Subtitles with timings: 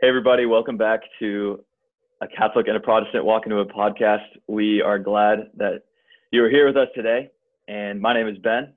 [0.00, 1.64] Hey, everybody, welcome back to
[2.20, 4.22] a Catholic and a Protestant walk into a podcast.
[4.46, 5.82] We are glad that
[6.30, 7.30] you are here with us today.
[7.66, 8.74] And my name is Ben.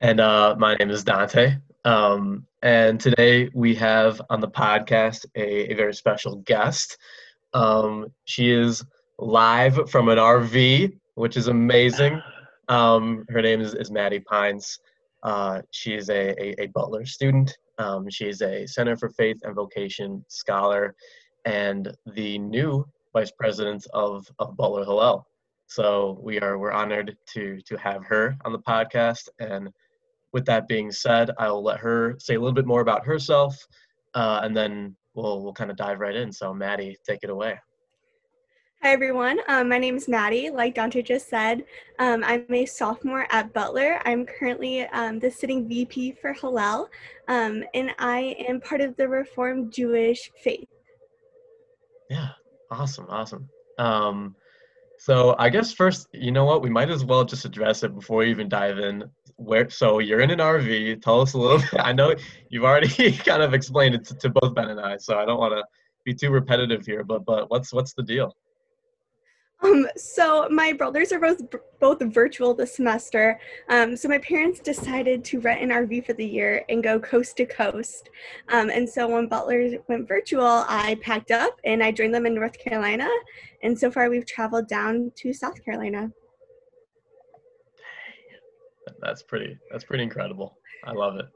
[0.00, 1.56] And uh, my name is Dante.
[1.84, 6.96] Um, and today we have on the podcast a, a very special guest.
[7.52, 8.82] Um, she is
[9.18, 12.22] live from an RV, which is amazing.
[12.70, 14.78] Um, her name is, is Maddie Pines.
[15.22, 19.54] Uh, she is a, a, a Butler student um, she's a Center for Faith and
[19.54, 20.94] Vocation scholar
[21.44, 25.26] and the new vice president of, of Butler Hillel.
[25.66, 29.28] So we are we're honored to to have her on the podcast.
[29.38, 29.68] And
[30.32, 33.54] with that being said, I will let her say a little bit more about herself,
[34.14, 36.32] uh, and then we'll we'll kind of dive right in.
[36.32, 37.58] So Maddie, take it away.
[38.80, 39.40] Hi, everyone.
[39.48, 40.50] Um, my name is Maddie.
[40.50, 41.64] Like Dante just said,
[41.98, 44.00] um, I'm a sophomore at Butler.
[44.04, 46.88] I'm currently um, the sitting VP for Hillel,
[47.26, 50.68] um, and I am part of the Reformed Jewish faith.
[52.08, 52.28] Yeah,
[52.70, 53.48] awesome, awesome.
[53.78, 54.36] Um,
[54.96, 56.62] so I guess first, you know what?
[56.62, 59.10] We might as well just address it before we even dive in.
[59.34, 59.68] Where?
[59.70, 61.02] So you're in an RV.
[61.02, 61.74] Tell us a little bit.
[61.80, 62.14] I know
[62.48, 65.40] you've already kind of explained it to, to both Ben and I, so I don't
[65.40, 65.64] want to
[66.04, 67.02] be too repetitive here.
[67.02, 68.36] But but what's what's the deal?
[69.62, 71.42] Um, so my brothers are both
[71.80, 73.40] both virtual this semester.
[73.68, 77.36] Um, so my parents decided to rent an RV for the year and go coast
[77.38, 78.10] to coast.
[78.48, 82.34] Um, and so when Butler went virtual, I packed up and I joined them in
[82.34, 83.08] North Carolina.
[83.62, 86.10] And so far, we've traveled down to South Carolina.
[89.00, 89.58] That's pretty.
[89.70, 90.58] That's pretty incredible.
[90.84, 91.26] I love it.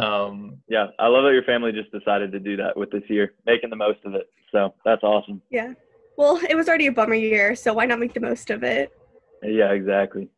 [0.00, 3.34] Um, yeah, I love that your family just decided to do that with this year,
[3.46, 4.30] making the most of it.
[4.52, 5.42] So that's awesome.
[5.50, 5.74] Yeah.
[6.20, 8.92] Well, it was already a bummer year, so why not make the most of it?
[9.42, 10.28] Yeah, exactly.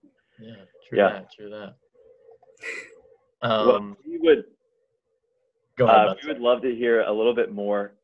[0.40, 0.54] Yeah,
[0.88, 1.08] true yeah.
[1.08, 1.74] that, true that.
[3.44, 4.44] Um, well, we would
[5.76, 6.06] go ahead.
[6.10, 7.94] Uh, we would love to hear a little bit more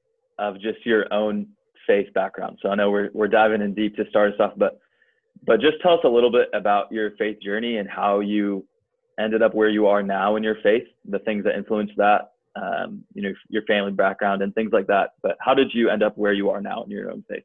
[0.40, 1.46] of just your own
[1.86, 2.58] faith background.
[2.60, 4.80] So I know we're we're diving in deep to start us off, but
[5.46, 8.66] but just tell us a little bit about your faith journey and how you
[9.20, 13.04] ended up where you are now in your faith, the things that influenced that, um,
[13.14, 15.10] you know, your family background and things like that.
[15.22, 17.44] But how did you end up where you are now in your own faith?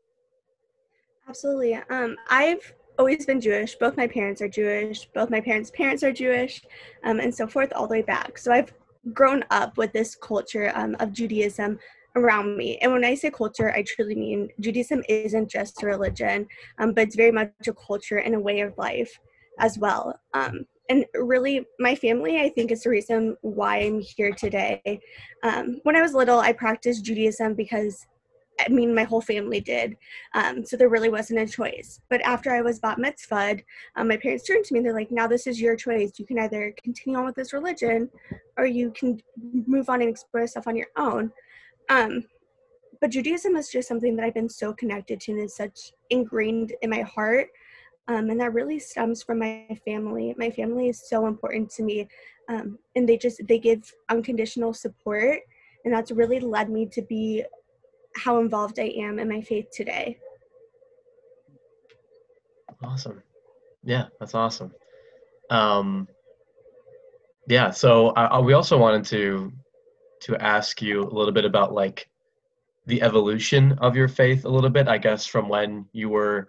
[1.28, 1.76] Absolutely.
[1.90, 3.76] Um, I've always been Jewish.
[3.76, 5.06] Both my parents are Jewish.
[5.14, 6.62] Both my parents' parents are Jewish,
[7.04, 8.38] um, and so forth, all the way back.
[8.38, 8.74] So I've
[9.14, 11.80] grown up with this culture um, of Judaism
[12.16, 12.78] around me.
[12.78, 16.48] And when I say culture, I truly mean Judaism isn't just a religion,
[16.78, 19.20] um, but it's very much a culture and a way of life
[19.60, 20.20] as well.
[20.34, 25.00] Um, and really, my family, I think, is the reason why I'm here today.
[25.44, 28.06] Um, when I was little, I practiced Judaism because
[28.60, 29.98] I mean, my whole family did.
[30.34, 32.00] Um, so there really wasn't a choice.
[32.10, 33.64] But after I was bat mitzvahed,
[33.96, 36.14] um, my parents turned to me and they're like, now this is your choice.
[36.18, 38.10] You can either continue on with this religion
[38.58, 39.20] or you can
[39.66, 41.32] move on and explore yourself on your own.
[41.90, 42.26] Um,
[43.02, 46.74] but Judaism is just something that I've been so connected to and is such ingrained
[46.82, 47.48] in my heart.
[48.08, 50.36] Um, and that really stems from my family.
[50.38, 52.08] My family is so important to me.
[52.50, 55.40] Um, and they just, they give unconditional support.
[55.86, 57.44] And that's really led me to be
[58.16, 60.18] how involved I am in my faith today.
[62.84, 63.22] Awesome.
[63.84, 64.74] Yeah, that's awesome.
[65.50, 66.08] Um,
[67.48, 69.52] yeah, so I, we also wanted to
[70.22, 72.08] to ask you a little bit about like
[72.86, 76.48] the evolution of your faith a little bit, I guess, from when you were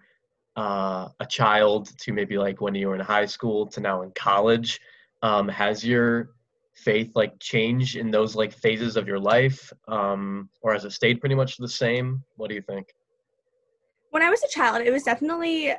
[0.56, 4.12] uh, a child to maybe like when you were in high school to now in
[4.12, 4.80] college.
[5.22, 6.30] Um, has your
[6.74, 11.20] faith like change in those like phases of your life um or has it stayed
[11.20, 12.94] pretty much the same what do you think
[14.10, 15.72] when i was a child it was definitely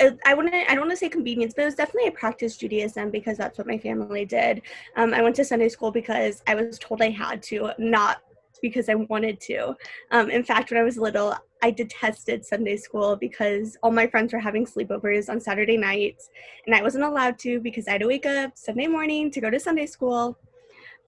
[0.00, 0.54] uh, I wouldn't.
[0.54, 3.58] I don't want to say convenience, but it was definitely I practiced Judaism because that's
[3.58, 4.62] what my family did.
[4.96, 8.22] Um, I went to Sunday school because I was told I had to, not
[8.62, 9.76] because I wanted to.
[10.12, 14.32] Um, in fact, when I was little, I detested Sunday school because all my friends
[14.32, 16.30] were having sleepovers on Saturday nights,
[16.66, 19.50] and I wasn't allowed to because I had to wake up Sunday morning to go
[19.50, 20.38] to Sunday school.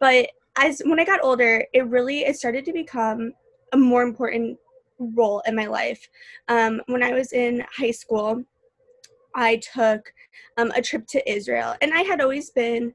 [0.00, 3.32] But as when I got older, it really it started to become
[3.73, 4.58] a more important
[4.99, 6.08] role in my life.
[6.49, 8.44] Um, when I was in high school,
[9.34, 10.12] I took
[10.56, 12.94] um, a trip to Israel, and I had always been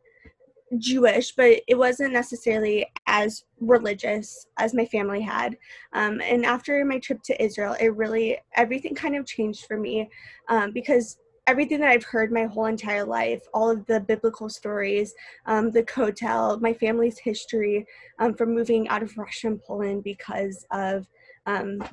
[0.77, 5.57] Jewish, but it wasn't necessarily as religious as my family had.
[5.93, 10.09] Um, and after my trip to Israel, it really, everything kind of changed for me
[10.47, 11.17] um, because
[11.47, 15.13] everything that I've heard my whole entire life, all of the biblical stories,
[15.47, 17.87] um, the Kotel, my family's history
[18.19, 21.07] um, from moving out of Russia and Poland because of
[21.47, 21.83] um,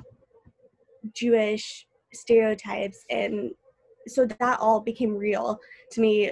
[1.13, 3.03] Jewish stereotypes.
[3.09, 3.51] And
[4.07, 5.59] so that all became real
[5.91, 6.31] to me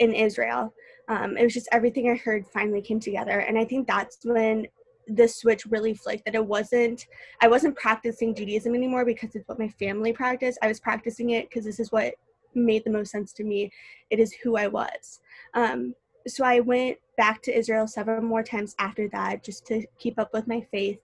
[0.00, 0.74] in Israel
[1.08, 3.40] um, it was just everything I heard finally came together.
[3.40, 4.66] And I think that's when
[5.08, 7.06] the switch really flicked that it wasn't
[7.42, 10.58] i wasn't practicing judaism anymore because it's what my family practiced.
[10.62, 12.14] I was practicing it because this is what
[12.54, 13.70] made the most sense to me.
[14.10, 15.20] It is who i was.
[15.52, 15.94] Um,
[16.26, 20.32] so i went back to israel several more times after that just to keep up
[20.32, 21.00] with my faith.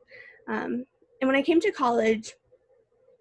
[0.49, 0.87] Um,
[1.21, 2.35] and when i came to college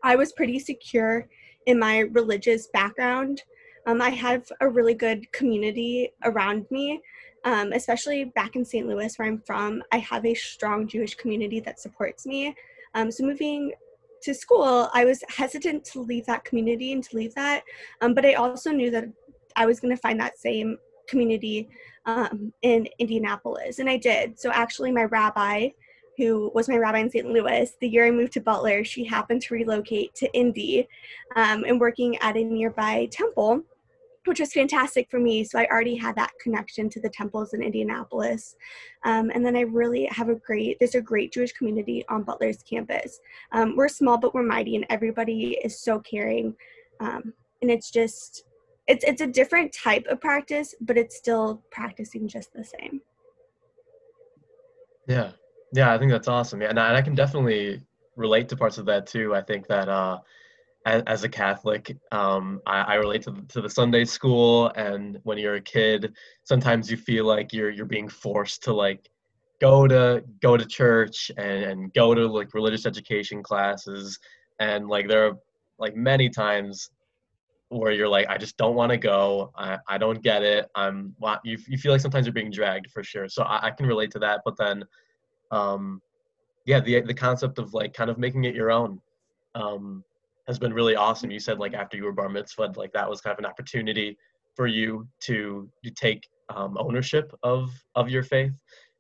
[0.04, 1.28] i was pretty secure
[1.66, 3.44] in my religious background
[3.90, 7.02] um, i have a really good community around me
[7.46, 8.88] um, especially back in St.
[8.88, 12.56] Louis, where I'm from, I have a strong Jewish community that supports me.
[12.96, 13.74] Um, so moving
[14.24, 17.64] to school, I was hesitant to leave that community and to leave that,
[18.02, 19.06] um, but I also knew that
[19.56, 20.78] I was going to find that same
[21.08, 21.70] community
[22.06, 24.40] um, in Indianapolis, and I did.
[24.40, 25.70] So actually, my rabbi,
[26.18, 27.28] who was my rabbi in St.
[27.28, 30.88] Louis, the year I moved to Butler, she happened to relocate to Indy
[31.36, 33.64] um, and working at a nearby temple
[34.26, 35.44] which was fantastic for me.
[35.44, 38.56] So I already had that connection to the temples in Indianapolis.
[39.06, 42.62] Um, and then I really have a great, there's a great Jewish community on Butler's
[42.64, 43.20] campus.
[43.52, 46.56] Um, we're small, but we're mighty, and everybody is so caring.
[47.00, 48.44] Um, and it's just,
[48.88, 53.02] it's, it's a different type of practice, but it's still practicing just the same.
[55.08, 55.32] Yeah.
[55.72, 56.62] Yeah, I think that's awesome.
[56.62, 57.82] Yeah, and I, and I can definitely
[58.16, 59.36] relate to parts of that too.
[59.36, 60.18] I think that uh,
[61.06, 65.38] as, a Catholic, um, I, I, relate to the, to the Sunday school, and when
[65.38, 66.14] you're a kid,
[66.44, 69.10] sometimes you feel like you're you're being forced to like
[69.62, 74.20] go to go to church and, and go to like religious education classes,
[74.60, 75.38] and like there are
[75.78, 76.90] like many times
[77.70, 79.52] where you're like, I just don't want to go.
[79.56, 80.68] I, I don't get it.
[80.76, 83.30] I'm you you feel like sometimes you're being dragged for sure.
[83.30, 84.42] So I, I can relate to that.
[84.44, 84.84] But then,
[85.52, 86.02] um,
[86.66, 89.02] yeah, the the concept of like kind of making it your own.
[89.56, 90.04] Um,
[90.50, 91.30] has been really awesome.
[91.30, 94.18] You said like after you were bar mitzvah, like that was kind of an opportunity
[94.56, 98.52] for you to to take um, ownership of of your faith.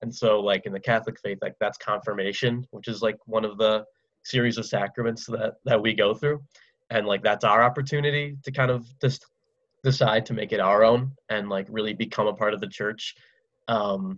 [0.03, 3.57] And so like in the Catholic faith, like that's confirmation, which is like one of
[3.57, 3.83] the
[4.23, 6.39] series of sacraments that that we go through,
[6.91, 9.25] and like that's our opportunity to kind of just
[9.83, 13.15] decide to make it our own and like really become a part of the church.
[13.67, 14.17] Um,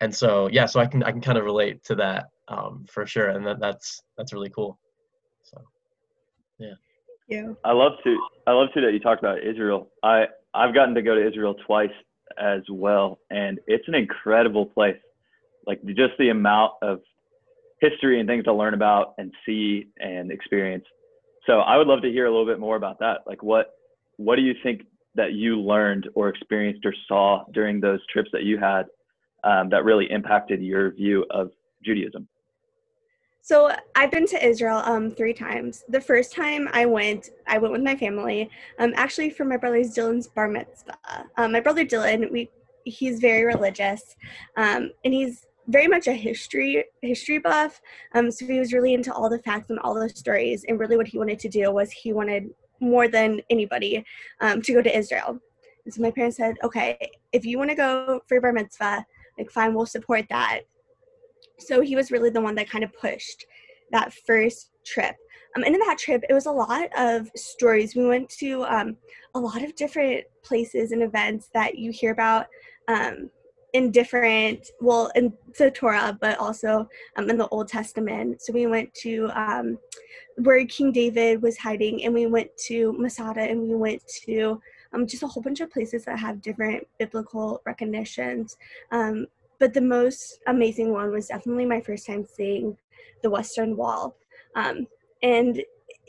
[0.00, 3.06] and so yeah, so I can I can kind of relate to that um, for
[3.06, 4.80] sure, and that, that's that's really cool.
[6.58, 6.74] Yeah.
[7.28, 7.56] Thank you.
[7.64, 9.90] I love to I love to that you talked about Israel.
[10.02, 11.90] I I've gotten to go to Israel twice
[12.38, 14.96] as well, and it's an incredible place.
[15.66, 17.00] Like just the amount of
[17.80, 20.84] history and things to learn about and see and experience.
[21.46, 23.18] So I would love to hear a little bit more about that.
[23.26, 23.74] Like what
[24.16, 24.82] what do you think
[25.14, 28.86] that you learned or experienced or saw during those trips that you had
[29.44, 31.50] um, that really impacted your view of
[31.84, 32.28] Judaism?
[33.44, 35.82] So I've been to Israel um, three times.
[35.88, 38.48] The first time I went, I went with my family,
[38.78, 40.96] um, actually for my brother Dylan's bar mitzvah.
[41.36, 42.48] Um, my brother Dylan, we
[42.84, 44.14] he's very religious,
[44.56, 47.80] um, and he's very much a history history buff.
[48.14, 50.64] Um, so he was really into all the facts and all the stories.
[50.68, 52.48] And really, what he wanted to do was he wanted
[52.78, 54.04] more than anybody
[54.40, 55.40] um, to go to Israel.
[55.84, 56.96] And so my parents said, "Okay,
[57.32, 59.04] if you want to go for your bar mitzvah,
[59.36, 60.60] like fine, we'll support that."
[61.66, 63.46] So he was really the one that kind of pushed
[63.90, 65.16] that first trip.
[65.54, 67.94] Um, and in that trip, it was a lot of stories.
[67.94, 68.96] We went to um,
[69.34, 72.46] a lot of different places and events that you hear about
[72.88, 73.30] um,
[73.74, 78.42] in different, well, in the Torah, but also um, in the Old Testament.
[78.42, 79.78] So we went to um,
[80.36, 84.60] where King David was hiding, and we went to Masada, and we went to
[84.92, 88.56] um, just a whole bunch of places that have different biblical recognitions.
[89.62, 92.76] But the most amazing one was definitely my first time seeing
[93.22, 94.16] the Western Wall.
[94.56, 94.88] Um,
[95.22, 95.62] and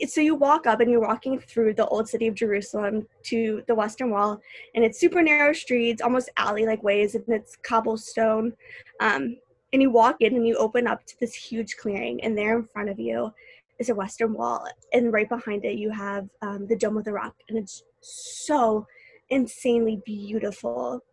[0.08, 3.74] so you walk up and you're walking through the old city of Jerusalem to the
[3.76, 4.40] Western Wall,
[4.74, 8.54] and it's super narrow streets, almost alley like ways, and it's cobblestone.
[8.98, 9.36] Um,
[9.72, 12.64] and you walk in and you open up to this huge clearing, and there in
[12.64, 13.32] front of you
[13.78, 17.12] is a Western Wall, and right behind it you have um, the Dome of the
[17.12, 18.84] Rock, and it's so
[19.30, 21.04] insanely beautiful.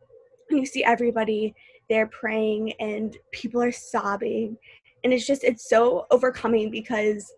[0.49, 1.55] And you see everybody
[1.91, 4.57] there praying and people are sobbing.
[5.03, 7.33] And it's just it's so overcoming because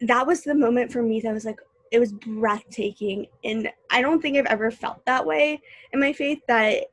[0.00, 3.26] that was the moment for me that was like it was breathtaking.
[3.44, 5.60] And i don't think i've ever felt that way
[5.92, 6.84] in my faith that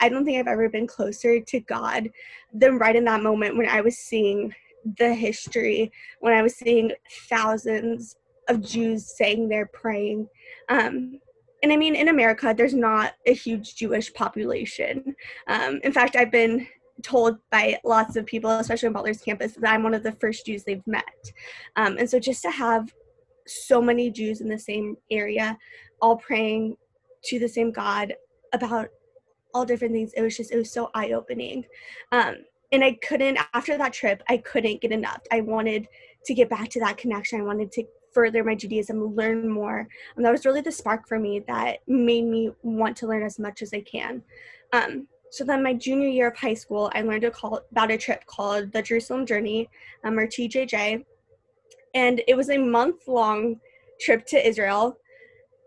[0.00, 2.10] i don't think i've ever been closer to god
[2.52, 4.52] than right in that moment when i was seeing
[4.98, 6.90] the history when i was seeing
[7.28, 8.16] thousands
[8.48, 10.28] of jews saying they're praying.
[10.68, 11.20] Um,
[11.62, 15.14] and I mean, in America, there's not a huge Jewish population.
[15.46, 16.66] Um, in fact, I've been
[17.02, 20.46] told by lots of people, especially on Butler's campus, that I'm one of the first
[20.46, 21.04] Jews they've met.
[21.76, 22.92] Um, and so just to have
[23.46, 25.56] so many Jews in the same area,
[26.00, 26.76] all praying
[27.24, 28.14] to the same God
[28.52, 28.88] about
[29.54, 31.64] all different things, it was just, it was so eye opening.
[32.10, 32.36] Um,
[32.72, 34.22] and I couldn't after that trip.
[34.28, 35.20] I couldn't get enough.
[35.30, 35.86] I wanted
[36.24, 37.40] to get back to that connection.
[37.40, 39.86] I wanted to further my Judaism, learn more.
[40.16, 43.38] And that was really the spark for me that made me want to learn as
[43.38, 44.22] much as I can.
[44.72, 47.96] Um, so then my junior year of high school, I learned a call, about a
[47.96, 49.68] trip called the Jerusalem Journey,
[50.04, 51.04] um, or TJJ.
[51.94, 53.56] And it was a month long
[54.00, 54.98] trip to Israel.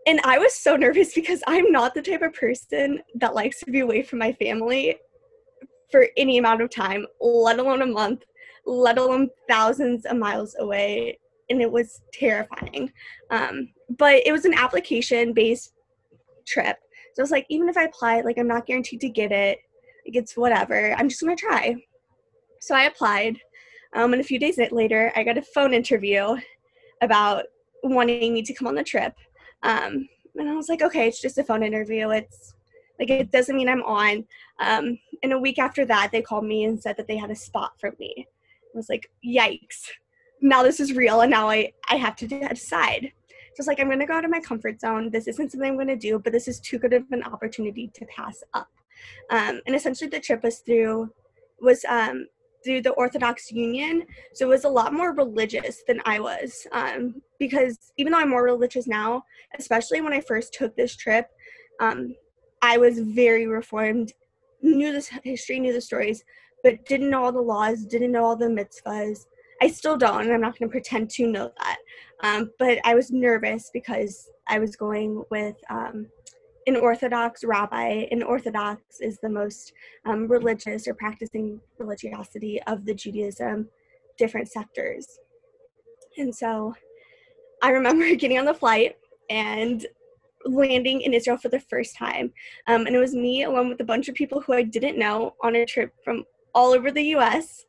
[0.06, 3.70] And I was so nervous because I'm not the type of person that likes to
[3.70, 4.96] be away from my family
[5.90, 8.24] for any amount of time, let alone a month,
[8.66, 11.18] let alone thousands of miles away
[11.50, 12.92] and it was terrifying.
[13.30, 15.72] Um, but it was an application based
[16.46, 16.78] trip.
[17.14, 19.58] So I was like, even if I apply, like I'm not guaranteed to get it.
[20.06, 20.94] Like it's whatever.
[20.94, 21.76] I'm just gonna try.
[22.60, 23.40] So I applied.
[23.94, 26.36] Um, and a few days later, I got a phone interview
[27.00, 27.44] about
[27.82, 29.14] wanting me to come on the trip.
[29.62, 32.10] Um, and I was like, okay, it's just a phone interview.
[32.10, 32.54] It's
[32.98, 34.24] like it doesn't mean I'm on.
[34.60, 37.36] Um, and a week after that, they called me and said that they had a
[37.36, 38.26] spot for me.
[38.28, 39.88] I was like, yikes
[40.40, 43.12] now this is real and now I, I have to decide.
[43.30, 45.10] So it's like, I'm going to go out of my comfort zone.
[45.10, 47.90] This isn't something I'm going to do, but this is too good of an opportunity
[47.94, 48.68] to pass up.
[49.30, 51.10] Um, and essentially the trip was through,
[51.60, 52.26] was um,
[52.62, 54.04] through the Orthodox Union.
[54.34, 56.66] So it was a lot more religious than I was.
[56.72, 59.22] Um, because even though I'm more religious now,
[59.58, 61.28] especially when I first took this trip,
[61.80, 62.14] um,
[62.60, 64.12] I was very reformed,
[64.60, 66.24] knew this history, knew the stories,
[66.62, 69.26] but didn't know all the laws, didn't know all the mitzvahs,
[69.62, 71.78] I still don't, and I'm not going to pretend to know that.
[72.22, 76.06] Um, but I was nervous because I was going with um,
[76.66, 78.06] an Orthodox rabbi.
[78.10, 79.72] An Orthodox is the most
[80.04, 83.68] um, religious or practicing religiosity of the Judaism
[84.18, 85.18] different sectors.
[86.16, 86.74] And so
[87.62, 88.96] I remember getting on the flight
[89.30, 89.86] and
[90.44, 92.32] landing in Israel for the first time.
[92.66, 95.34] Um, and it was me along with a bunch of people who I didn't know
[95.42, 97.66] on a trip from all over the US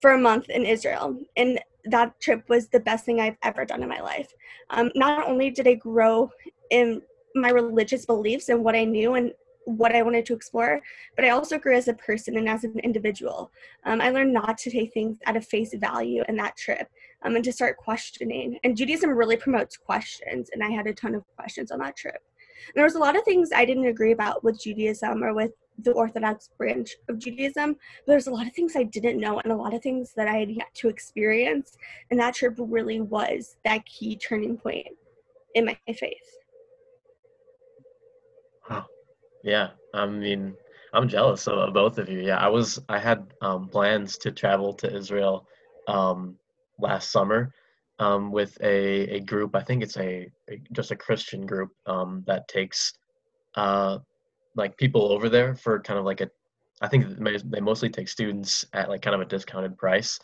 [0.00, 1.18] for a month in Israel.
[1.36, 4.32] And that trip was the best thing I've ever done in my life.
[4.70, 6.30] Um, not only did I grow
[6.70, 7.02] in
[7.34, 9.32] my religious beliefs and what I knew and
[9.66, 10.80] what I wanted to explore,
[11.16, 13.50] but I also grew as a person and as an individual.
[13.84, 16.88] Um, I learned not to take things at a face value in that trip
[17.22, 18.58] um, and to start questioning.
[18.62, 22.22] And Judaism really promotes questions, and I had a ton of questions on that trip.
[22.66, 25.52] And there was a lot of things I didn't agree about with Judaism or with
[25.78, 27.76] the Orthodox branch of Judaism.
[28.06, 30.38] There's a lot of things I didn't know and a lot of things that I
[30.38, 31.76] had yet to experience.
[32.10, 34.88] And that trip really was that key turning point
[35.54, 36.38] in my faith.
[38.70, 38.86] Wow.
[39.42, 39.70] Yeah.
[39.92, 40.54] I mean,
[40.94, 42.20] I'm jealous of, both of you.
[42.20, 42.80] Yeah, I was.
[42.88, 45.46] I had um, plans to travel to Israel
[45.88, 46.36] um,
[46.78, 47.52] last summer
[47.98, 49.56] um, with a, a group.
[49.56, 52.92] I think it's a, a just a Christian group um, that takes
[53.56, 53.98] uh,
[54.56, 56.30] like people over there for kind of like a
[56.80, 57.06] I think
[57.50, 60.18] they mostly take students at like kind of a discounted price.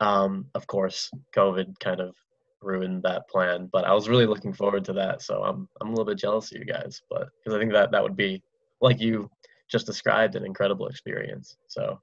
[0.00, 2.14] Um, of course, COVID kind of
[2.62, 5.22] ruined that plan, but I was really looking forward to that.
[5.22, 7.90] So I'm I'm a little bit jealous of you guys, but because I think that
[7.90, 8.42] that would be
[8.80, 9.28] like you
[9.68, 11.56] just described an incredible experience.
[11.66, 12.00] So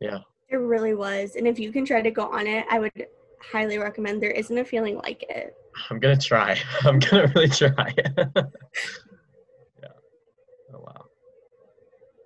[0.00, 0.18] yeah,
[0.50, 1.36] it really was.
[1.36, 3.06] And if you can try to go on it, I would
[3.40, 4.22] highly recommend.
[4.22, 5.54] There isn't a feeling like it.
[5.90, 6.58] I'm gonna try.
[6.82, 7.94] I'm gonna really try.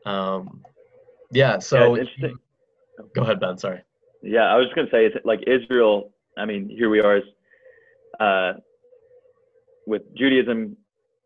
[0.08, 0.62] Um,
[1.30, 1.58] yeah.
[1.58, 2.28] So yeah,
[3.14, 3.58] go ahead, Ben.
[3.58, 3.82] Sorry.
[4.22, 6.12] Yeah, I was just gonna say it's like Israel.
[6.36, 7.20] I mean, here we are,
[8.20, 8.54] uh,
[9.86, 10.76] with Judaism,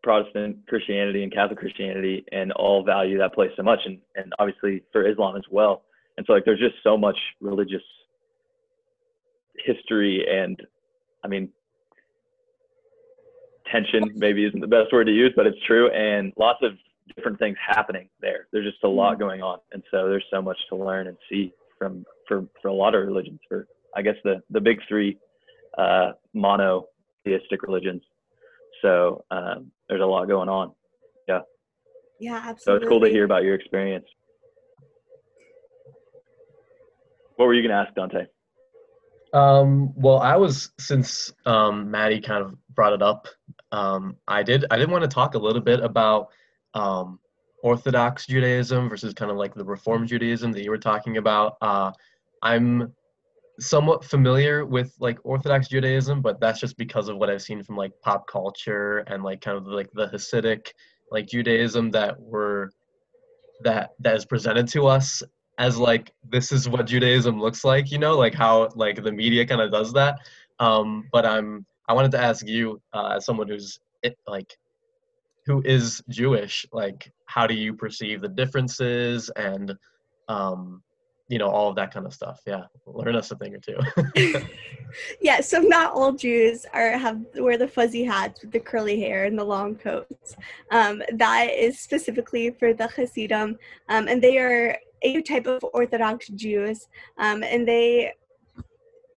[0.03, 4.83] Protestant Christianity, and Catholic Christianity, and all value that place so much, and and obviously
[4.91, 5.83] for Islam as well.
[6.17, 7.81] And so like, there's just so much religious
[9.65, 10.61] history, and
[11.23, 11.49] I mean,
[13.71, 16.73] tension maybe isn't the best word to use, but it's true, and lots of
[17.15, 18.47] different things happening there.
[18.51, 19.21] There's just a lot mm-hmm.
[19.21, 22.73] going on, and so there's so much to learn and see from for for a
[22.73, 23.39] lot of religions.
[23.47, 25.17] For I guess the the big three
[25.77, 28.01] uh, monotheistic religions.
[28.81, 30.71] So um, there's a lot going on.
[31.27, 31.39] Yeah.
[32.19, 32.63] Yeah, absolutely.
[32.63, 34.05] So it's cool to hear about your experience.
[37.35, 38.25] What were you gonna ask, Dante?
[39.33, 43.27] Um, well, I was since um, Maddie kind of brought it up.
[43.71, 44.65] Um, I did.
[44.69, 46.27] I did want to talk a little bit about
[46.73, 47.19] um,
[47.63, 51.57] Orthodox Judaism versus kind of like the Reform Judaism that you were talking about.
[51.61, 51.91] Uh,
[52.41, 52.93] I'm
[53.59, 57.77] somewhat familiar with like Orthodox Judaism, but that's just because of what I've seen from
[57.77, 60.67] like pop culture and like kind of like the Hasidic
[61.11, 62.71] like Judaism that were
[63.63, 65.21] that that is presented to us
[65.59, 69.45] as like this is what Judaism looks like, you know, like how like the media
[69.45, 70.19] kind of does that.
[70.59, 74.57] Um, but I'm I wanted to ask you uh, as someone who's it, like
[75.45, 79.75] who is Jewish, like how do you perceive the differences and
[80.29, 80.81] um,
[81.29, 82.41] you know all of that kind of stuff.
[82.45, 84.43] Yeah learn us a thing or two.
[85.21, 89.25] Yeah so not all jews are have wear the fuzzy hats with the curly hair
[89.25, 90.35] and the long coats.
[90.71, 93.57] Um, that is specifically for the hasidim
[93.89, 96.87] um, and they are a type of orthodox jews.
[97.17, 98.13] Um, and they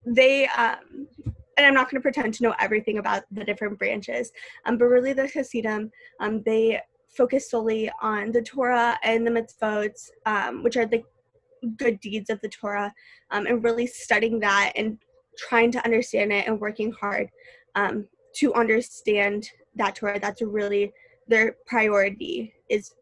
[0.04, 1.08] they um,
[1.56, 4.32] and I'm not going to pretend to know everything about the different branches,
[4.64, 10.10] um, but really the Hasidim, um, they focus solely on the Torah and the mitzvot,
[10.26, 11.02] um, which are the
[11.76, 12.92] good deeds of the Torah
[13.30, 14.98] um, and really studying that and
[15.38, 17.28] trying to understand it and working hard
[17.74, 20.20] um, to understand that Torah.
[20.20, 20.92] That's really
[21.28, 22.94] their priority is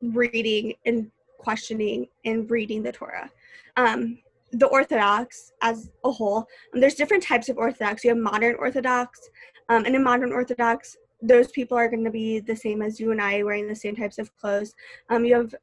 [0.00, 3.30] reading and questioning and reading the Torah.
[3.76, 4.18] Um,
[4.52, 8.04] the Orthodox as a whole, um, there's different types of Orthodox.
[8.04, 9.30] You have modern Orthodox,
[9.68, 13.12] um, and in modern Orthodox, those people are going to be the same as you
[13.12, 14.74] and I, wearing the same types of clothes.
[15.08, 15.54] Um, you have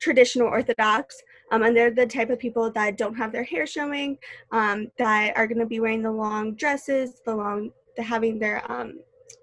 [0.00, 4.18] traditional Orthodox, um, and they're the type of people that don't have their hair showing,
[4.50, 8.70] um, that are going to be wearing the long dresses, the long, the having their
[8.70, 9.00] um,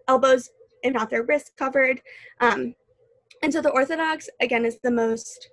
[0.07, 0.49] elbows
[0.83, 2.01] and not their wrists covered.
[3.41, 5.49] And so the Orthodox, again, is the most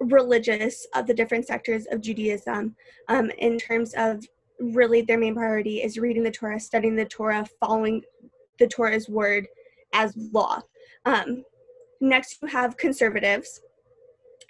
[0.00, 2.76] religious of the different sectors of Judaism
[3.08, 4.24] um, in terms of
[4.60, 8.02] really their main priority is reading the Torah, studying the Torah, following
[8.58, 9.46] the Torah's word
[9.92, 10.60] as law.
[11.04, 11.44] Um,
[12.00, 13.60] next, you have conservatives,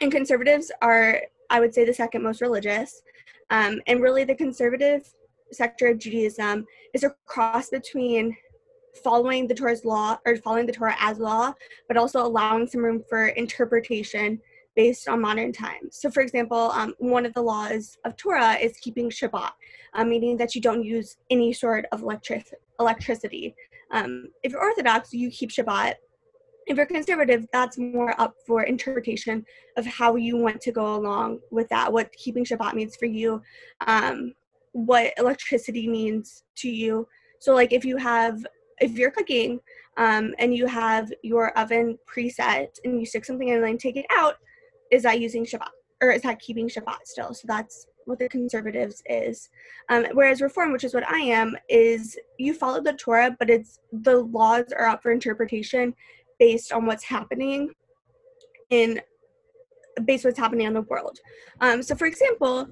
[0.00, 3.02] and conservatives are, I would say, the second most religious.
[3.50, 5.12] Um, and really, the conservative
[5.52, 8.36] sector of Judaism is a cross between
[9.02, 11.54] following the Torah's law or following the Torah as law,
[11.86, 14.40] but also allowing some room for interpretation
[14.78, 15.98] based on modern times.
[16.00, 19.50] So, for example, um, one of the laws of Torah is keeping Shabbat,
[19.94, 23.56] uh, meaning that you don't use any sort of electric- electricity.
[23.90, 25.94] Um, if you're Orthodox, you keep Shabbat,
[26.68, 29.44] if you're conservative, that's more up for interpretation
[29.76, 33.42] of how you want to go along with that, what keeping Shabbat means for you,
[33.88, 34.32] um,
[34.70, 37.08] what electricity means to you.
[37.40, 38.46] So, like, if you have,
[38.80, 39.58] if you're cooking
[39.96, 43.96] um, and you have your oven preset and you stick something in and then take
[43.96, 44.36] it out,
[44.90, 45.70] is that using Shabbat
[46.00, 47.34] or is that keeping Shabbat still?
[47.34, 49.50] So that's what the conservatives is.
[49.88, 53.80] Um, whereas reform, which is what I am, is you follow the Torah, but it's
[53.92, 55.94] the laws are up for interpretation
[56.38, 57.70] based on what's happening
[58.70, 59.00] in
[60.04, 61.18] based what's happening in the world.
[61.60, 62.68] Um, so, for example,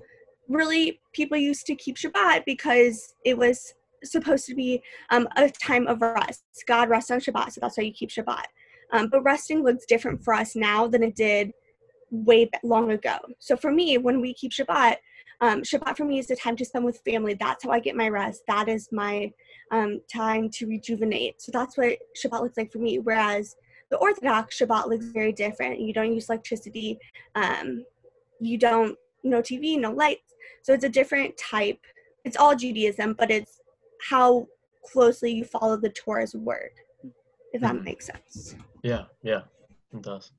[0.49, 3.75] really people used to keep Shabbat because it was
[4.05, 6.45] supposed to be um, a time of rest.
[6.67, 8.45] God rests on Shabbat, so that's why you keep Shabbat.
[8.93, 11.51] Um, but resting looks different for us now than it did
[12.11, 13.17] way long ago.
[13.39, 14.97] So for me, when we keep Shabbat,
[15.41, 17.35] um, Shabbat for me is the time to spend with family.
[17.35, 18.43] That's how I get my rest.
[18.49, 19.33] That is my
[19.71, 21.43] um, time to rejuvenate.
[21.43, 22.99] So that's what Shabbat looks like for me.
[22.99, 23.57] Whereas
[23.91, 25.81] the Orthodox Shabbat looks very different.
[25.81, 26.99] You don't use electricity.
[27.35, 27.85] Um,
[28.41, 30.35] you don't no TV, no lights.
[30.63, 31.81] So it's a different type.
[32.25, 33.61] It's all Judaism, but it's
[34.09, 34.47] how
[34.85, 36.71] closely you follow the Torah's word.
[37.53, 38.57] If that mm makes sense.
[38.83, 39.43] Yeah, yeah,
[39.95, 40.33] it does.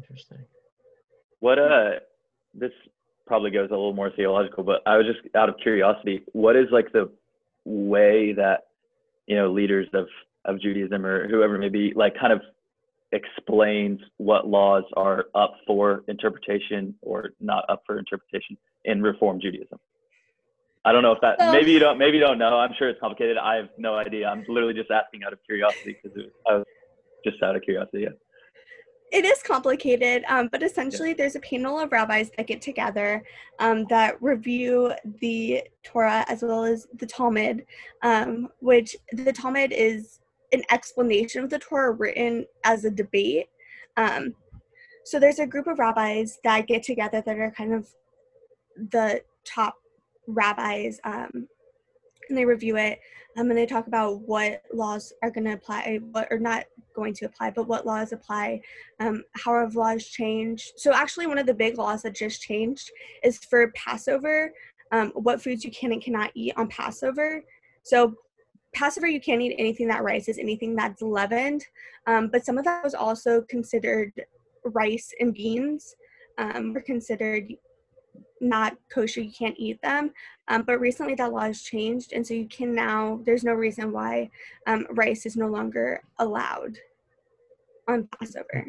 [0.00, 0.44] Interesting.
[1.40, 1.90] What uh,
[2.54, 2.72] this
[3.26, 6.66] probably goes a little more theological, but I was just out of curiosity, what is
[6.70, 7.10] like the
[7.64, 8.68] way that
[9.26, 10.06] you know leaders of
[10.44, 12.40] of Judaism or whoever may be like kind of
[13.12, 19.78] explains what laws are up for interpretation or not up for interpretation in Reform Judaism.
[20.84, 22.58] I don't know if that so, maybe you don't maybe you don't know.
[22.58, 23.36] I'm sure it's complicated.
[23.36, 24.28] I have no idea.
[24.28, 26.66] I'm literally just asking out of curiosity because I was
[27.24, 28.02] just out of curiosity.
[28.04, 28.29] Yeah
[29.12, 33.24] it is complicated, um, but essentially, there's a panel of rabbis that get together
[33.58, 37.66] um, that review the Torah as well as the Talmud,
[38.02, 40.20] um, which the Talmud is
[40.52, 43.48] an explanation of the Torah written as a debate.
[43.96, 44.34] Um,
[45.04, 47.88] so there's a group of rabbis that get together that are kind of
[48.76, 49.74] the top
[50.28, 51.48] rabbis, um,
[52.28, 53.00] and they review it
[53.36, 57.14] um, and they talk about what laws are going to apply, what or not going
[57.14, 58.60] to apply, but what laws apply,
[58.98, 60.72] um, how have laws changed.
[60.76, 62.90] So actually, one of the big laws that just changed
[63.22, 64.52] is for Passover,
[64.92, 67.42] um, what foods you can and cannot eat on Passover.
[67.82, 68.14] So
[68.74, 71.64] Passover, you can't eat anything that rises, anything that's leavened,
[72.06, 74.12] um, but some of that was also considered
[74.64, 75.94] rice and beans
[76.38, 77.52] um, were considered
[78.40, 80.12] not kosher, you can't eat them.
[80.48, 83.92] Um, but recently that law has changed, and so you can now, there's no reason
[83.92, 84.30] why
[84.66, 86.78] um, rice is no longer allowed
[87.86, 88.66] on Passover.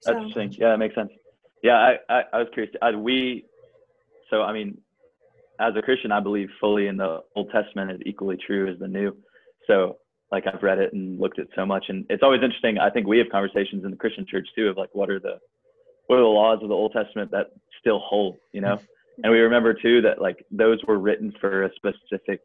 [0.00, 0.12] So.
[0.12, 0.52] That's interesting.
[0.60, 1.10] Yeah, that makes sense.
[1.62, 2.74] Yeah, I, I, I was curious.
[2.80, 3.44] Uh, we,
[4.30, 4.78] so I mean,
[5.60, 8.88] as a Christian, I believe fully in the Old Testament is equally true as the
[8.88, 9.16] New.
[9.66, 9.98] So
[10.30, 12.78] like I've read it and looked at so much, and it's always interesting.
[12.78, 15.38] I think we have conversations in the Christian church too of like what are the
[16.06, 18.78] what are the laws of the Old Testament that still whole, you know?
[19.24, 22.42] And we remember too that like those were written for a specific,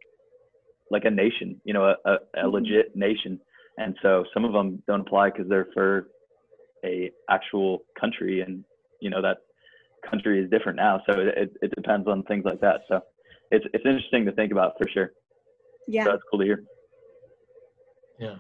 [0.90, 2.48] like a nation, you know, a, a, a mm-hmm.
[2.48, 3.42] legit nation.
[3.78, 6.08] And so some of them don't apply because they're for
[6.86, 8.64] a actual country, and
[9.00, 9.38] you know that
[10.08, 11.02] country is different now.
[11.06, 12.82] So it, it depends on things like that.
[12.88, 13.02] So
[13.52, 15.12] it's it's interesting to think about for sure.
[15.88, 16.64] Yeah, so that's cool to hear.
[18.20, 18.36] Yeah,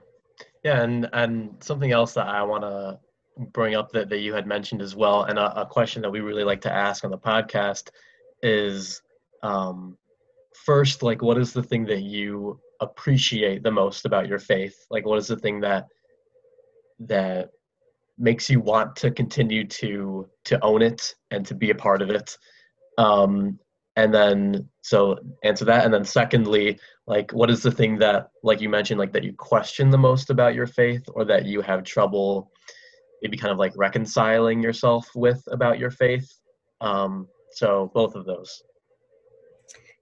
[0.63, 2.99] yeah, and and something else that I want to
[3.37, 6.19] bring up that, that you had mentioned as well, and a, a, question that we
[6.19, 7.89] really like to ask on the podcast
[8.43, 9.01] is
[9.43, 9.97] um,
[10.53, 14.85] first, like, what is the thing that you appreciate the most about your faith?
[14.89, 15.87] Like, what is the thing that
[16.99, 17.49] that
[18.17, 22.09] makes you want to continue to to own it and to be a part of
[22.09, 22.37] it?
[22.97, 23.59] Um,
[23.97, 28.61] and then, so answer that, and then secondly, like, what is the thing that, like
[28.61, 31.83] you mentioned, like that you question the most about your faith, or that you have
[31.83, 32.51] trouble?
[33.21, 36.27] Maybe kind of like reconciling yourself with about your faith.
[36.81, 38.63] Um, so both of those.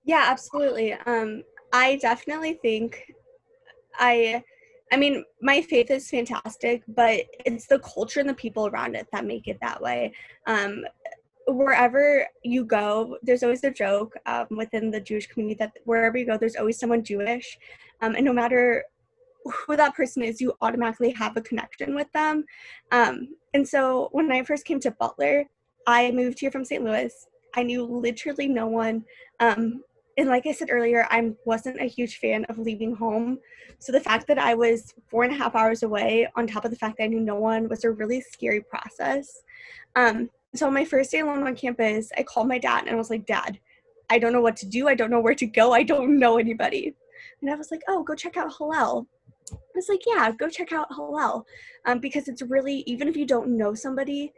[0.04, 0.94] Yeah absolutely.
[0.94, 3.14] Um, i definitely think
[4.00, 4.44] i
[4.92, 9.08] i mean my faith is fantastic but it's the culture and the people around it
[9.12, 10.14] that make it that way.
[10.48, 10.84] Um,
[11.48, 16.26] wherever you go there's always a joke um, within the jewish community that wherever you
[16.26, 17.58] go there's always someone jewish.
[18.02, 18.86] Um, and no matter
[19.46, 22.44] who that person is, you automatically have a connection with them.
[22.92, 25.46] Um, and so when I first came to Butler,
[25.88, 26.84] I moved here from St.
[26.84, 27.14] Louis.
[27.56, 29.04] I knew literally no one.
[29.40, 29.84] Um,
[30.18, 33.40] and like I said earlier, I wasn't a huge fan of leaving home.
[33.80, 36.72] So the fact that I was four and a half hours away, on top of
[36.72, 39.42] the fact that I knew no one, was a really scary process.
[39.96, 43.10] Um, so my first day alone on campus, I called my dad and I was
[43.10, 43.60] like, Dad,
[44.10, 44.88] I don't know what to do.
[44.88, 45.72] I don't know where to go.
[45.74, 46.96] I don't know anybody.
[47.42, 49.08] And I was like, Oh, go check out Hillel.
[49.54, 51.46] I was like, yeah, go check out Hillel,
[51.86, 54.34] um, because it's really even if you don't know somebody,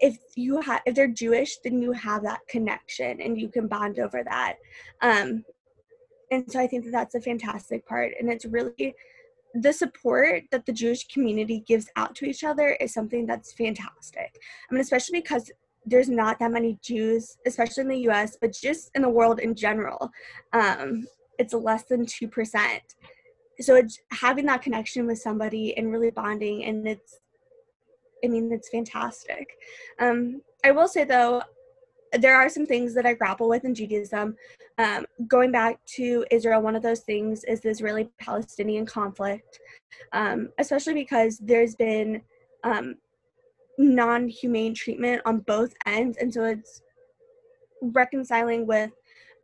[0.00, 3.98] if you have if they're Jewish, then you have that connection and you can bond
[3.98, 4.56] over that.
[5.02, 5.44] Um,
[6.30, 8.94] and so I think that that's a fantastic part, and it's really
[9.54, 14.38] the support that the Jewish community gives out to each other is something that's fantastic.
[14.70, 15.50] I mean, especially because
[15.86, 19.54] there's not that many Jews, especially in the U.S., but just in the world in
[19.54, 20.10] general.
[20.52, 21.06] Um,
[21.38, 22.82] it's less than two percent
[23.60, 27.20] so it's having that connection with somebody and really bonding and it's
[28.24, 29.56] i mean it's fantastic.
[30.00, 31.42] Um, i will say though
[32.12, 34.36] there are some things that i grapple with in judaism.
[34.78, 39.58] Um, going back to israel one of those things is the israeli palestinian conflict
[40.12, 42.22] um, especially because there's been
[42.64, 42.96] um,
[43.78, 46.16] non-humane treatment on both ends.
[46.18, 46.82] And so it's
[47.80, 48.90] reconciling with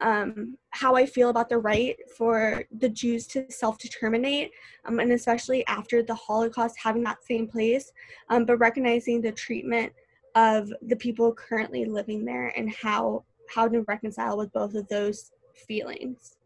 [0.02, 4.50] um, how I feel about the right for the Jews to self determinate,
[4.84, 7.90] um, and especially after the Holocaust having that same place,
[8.28, 9.92] um, but recognizing the treatment
[10.34, 15.30] of the people currently living there and how how to reconcile with both of those
[15.66, 16.36] feelings.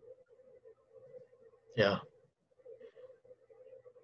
[1.77, 1.97] Yeah.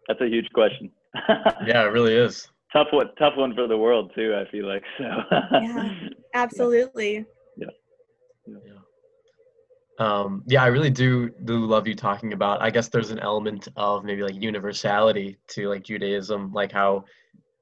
[0.08, 0.90] That's a huge question.
[1.66, 2.48] yeah, it really is.
[2.72, 4.34] Tough one, tough one for the world too.
[4.34, 5.04] I feel like so.
[5.52, 5.94] yeah,
[6.34, 7.26] absolutely.
[7.56, 7.66] Yeah.
[8.46, 8.56] yeah.
[8.66, 8.81] yeah.
[10.02, 12.60] Um, yeah, I really do do love you talking about.
[12.60, 17.04] I guess there's an element of maybe like universality to like Judaism, like how,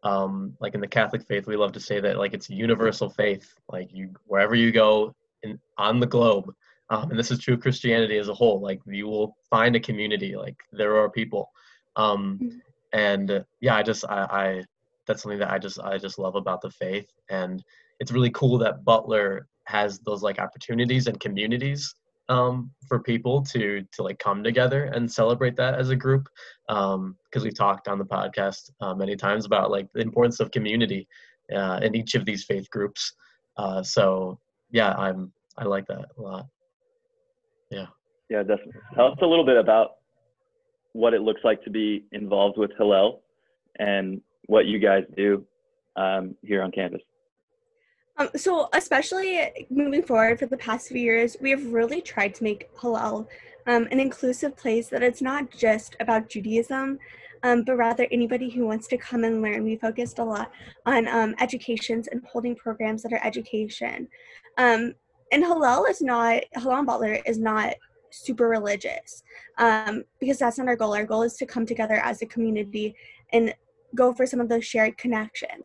[0.04, 3.10] um, like in the Catholic faith, we love to say that like it's a universal
[3.10, 3.52] faith.
[3.70, 6.54] Like you, wherever you go in on the globe,
[6.88, 8.58] um, and this is true of Christianity as a whole.
[8.58, 10.34] Like you will find a community.
[10.34, 11.50] Like there are people,
[11.96, 12.62] um,
[12.94, 14.64] and uh, yeah, I just I, I
[15.06, 17.62] that's something that I just I just love about the faith, and
[17.98, 21.94] it's really cool that Butler has those like opportunities and communities
[22.30, 26.28] um, for people to to like come together and celebrate that as a group
[26.68, 30.50] because um, we've talked on the podcast uh, many times about like the importance of
[30.52, 31.06] community
[31.54, 33.12] uh, in each of these faith groups.
[33.56, 34.38] Uh, so
[34.70, 36.46] yeah i'm i like that a lot.
[37.70, 37.86] Yeah.
[38.28, 38.80] Yeah definitely.
[38.94, 39.96] Tell us a little bit about
[40.92, 43.22] what it looks like to be involved with hillel
[43.78, 45.44] and what you guys do
[45.96, 47.02] um, here on campus
[48.20, 52.44] um, so, especially moving forward for the past few years, we have really tried to
[52.44, 53.26] make Hillel
[53.66, 56.98] um, an inclusive place that it's not just about Judaism,
[57.42, 59.64] um, but rather anybody who wants to come and learn.
[59.64, 60.52] We focused a lot
[60.84, 64.06] on um, educations and holding programs that are education.
[64.58, 64.94] Um,
[65.32, 67.74] and Hillel is not, Hillel Butler is not
[68.10, 69.22] super religious
[69.56, 70.94] um, because that's not our goal.
[70.94, 72.94] Our goal is to come together as a community
[73.32, 73.54] and
[73.94, 75.64] go for some of those shared connections.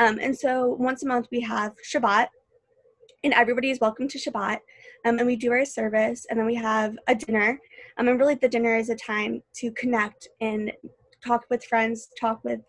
[0.00, 2.28] Um, and so once a month we have Shabbat,
[3.22, 4.58] and everybody is welcome to Shabbat.
[5.04, 7.60] Um, and we do our service, and then we have a dinner.
[7.98, 10.72] Um, and really, the dinner is a time to connect and
[11.22, 12.60] talk with friends, talk with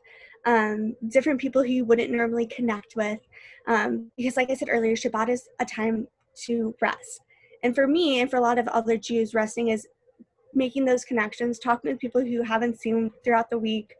[0.45, 3.21] um, different people who you wouldn't normally connect with.
[3.65, 6.09] Um, because, like I said earlier, Shabbat is a time
[6.47, 7.21] to rest.
[7.63, 9.87] And for me, and for a lot of other Jews, resting is
[10.53, 13.95] making those connections, talking with people who haven't seen throughout the week.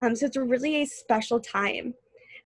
[0.00, 1.94] Um, so it's really a special time.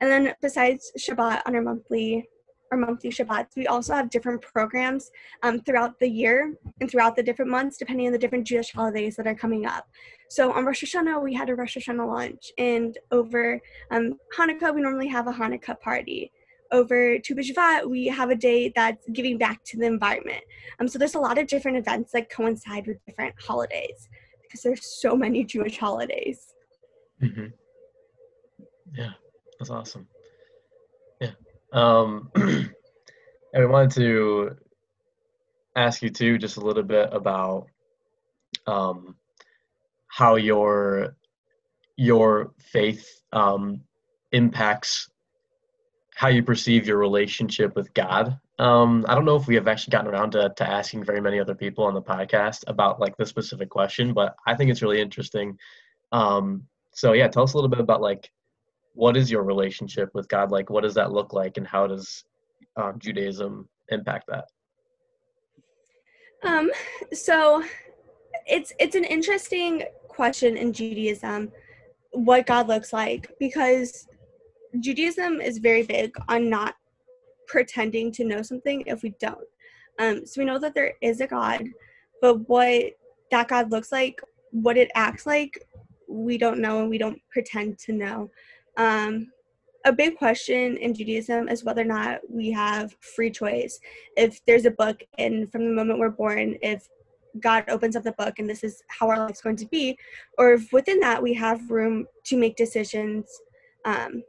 [0.03, 2.29] And then besides Shabbat on our monthly
[2.73, 5.11] our monthly Shabbats, we also have different programs
[5.43, 9.15] um, throughout the year and throughout the different months, depending on the different Jewish holidays
[9.17, 9.87] that are coming up.
[10.31, 13.61] So on Rosh Hashanah, we had a Rosh Hashanah lunch, and over
[13.91, 16.33] um, Hanukkah, we normally have a Hanukkah party.
[16.73, 20.43] Over Tu B'Shvat, we have a day that's giving back to the environment.
[20.81, 24.09] Um, so there's a lot of different events that coincide with different holidays
[24.43, 26.55] because there's so many Jewish holidays.
[27.23, 27.49] Mm-hmm.
[28.95, 29.13] Yeah,
[29.63, 30.09] that's awesome.
[31.21, 31.31] Yeah.
[31.73, 32.73] Um, and
[33.55, 34.57] we wanted to
[35.77, 37.67] ask you too, just a little bit about
[38.67, 39.15] um,
[40.09, 41.15] how your
[41.97, 43.83] your faith um,
[44.33, 45.09] impacts
[46.17, 48.39] how you perceive your relationship with God.
[48.59, 51.39] Um, I don't know if we have actually gotten around to, to asking very many
[51.39, 55.01] other people on the podcast about like this specific question, but I think it's really
[55.01, 55.57] interesting.
[56.11, 58.31] Um, so yeah, tell us a little bit about like
[58.95, 60.71] what is your relationship with God like?
[60.71, 62.25] What does that look like, and how does
[62.77, 64.45] um, Judaism impact that?
[66.43, 66.71] Um,
[67.13, 67.63] so
[68.47, 71.51] it's it's an interesting question in Judaism
[72.13, 74.07] what God looks like because
[74.81, 76.75] Judaism is very big on not
[77.47, 79.47] pretending to know something if we don't.
[79.99, 81.65] Um, so we know that there is a God,
[82.21, 82.93] but what
[83.31, 85.67] that God looks like, what it acts like,
[86.09, 88.31] we don't know and we don't pretend to know.
[88.77, 89.33] Um,
[89.85, 93.81] a big question in Judaism is whether or not we have free choice.
[94.17, 96.89] If there's a book, and from the moment we're born, if
[97.41, 99.99] God opens up the book and this is how our life's going to be,
[100.39, 103.27] or if within that we have room to make decisions
[103.85, 104.23] um,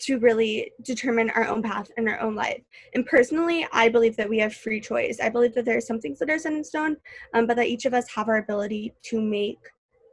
[0.00, 2.62] to really determine our own path in our own life.
[2.94, 5.18] And personally, I believe that we have free choice.
[5.20, 6.96] I believe that there are some things that are set in stone,
[7.34, 9.58] um, but that each of us have our ability to make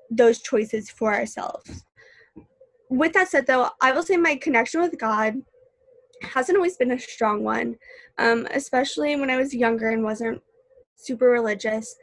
[0.10, 1.86] those choices for ourselves.
[2.90, 5.42] With that said, though, I will say my connection with God
[6.22, 7.78] hasn't always been a strong one,
[8.18, 10.42] um, especially when I was younger and wasn't
[10.96, 11.96] super religious.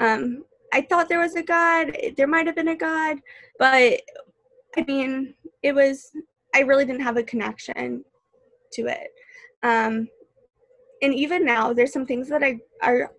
[0.00, 1.96] Um, I thought there was a God.
[2.16, 3.18] There might have been a God,
[3.58, 4.00] but
[4.76, 6.10] I mean, it was.
[6.54, 8.04] I really didn't have a connection
[8.72, 9.08] to it.
[9.62, 10.08] Um,
[11.02, 13.12] and even now, there's some things that I are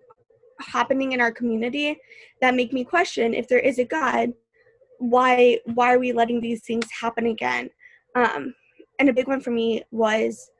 [0.60, 1.98] happening in our community
[2.40, 4.32] that make me question if there is a God.
[5.00, 7.70] Why why are we letting these things happen again?
[8.14, 8.54] Um,
[8.98, 10.50] and a big one for me was,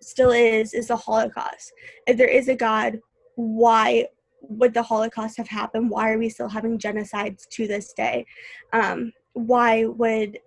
[0.00, 1.72] still is, is the Holocaust.
[2.06, 2.98] If there is a God,
[3.36, 4.06] why
[4.42, 5.90] would the Holocaust have happened?
[5.90, 8.26] Why are we still having genocides to this day?
[8.72, 10.38] Um, why would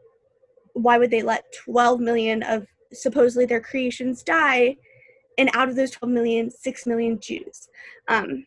[0.73, 4.75] why would they let 12 million of supposedly their creations die,
[5.37, 7.69] and out of those 12 million, 6 million Jews?
[8.07, 8.43] Um,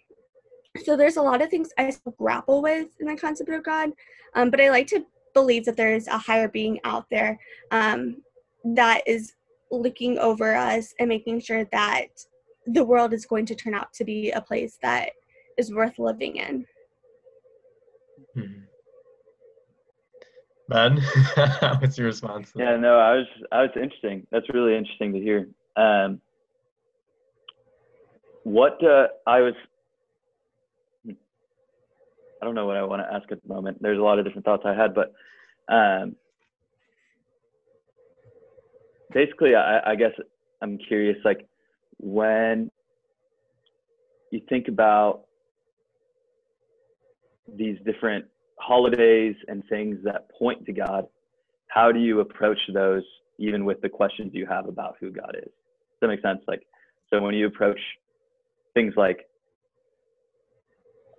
[0.76, 3.90] so there's a lot of things I grapple with in the concept of God,
[4.34, 7.38] um, but I like to believe that there's a higher being out there
[7.70, 8.22] um,
[8.64, 9.34] that is
[9.70, 12.06] looking over us and making sure that
[12.66, 15.10] the world is going to turn out to be a place that
[15.56, 16.66] is worth living in.
[18.34, 18.66] Hmm.
[20.68, 21.00] Ben,
[21.80, 22.52] what's your response?
[22.56, 24.26] Yeah, no, I was, I was interesting.
[24.32, 25.48] That's really interesting to hear.
[25.76, 26.20] Um,
[28.42, 29.54] what uh, I was,
[32.40, 33.78] I don't know what I want to ask at the moment.
[33.80, 35.12] There's a lot of different thoughts I had, but
[35.72, 36.16] um,
[39.12, 40.12] basically, I, I guess
[40.60, 41.46] I'm curious, like
[41.98, 42.70] when
[44.30, 45.22] you think about
[47.56, 48.26] these different
[48.58, 51.06] holidays and things that point to God,
[51.68, 53.02] how do you approach those
[53.38, 55.44] even with the questions you have about who God is?
[55.44, 56.40] Does that make sense?
[56.48, 56.62] Like,
[57.10, 57.78] so when you approach
[58.74, 59.26] things like